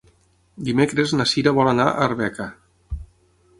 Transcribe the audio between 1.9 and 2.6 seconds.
a Arbeca.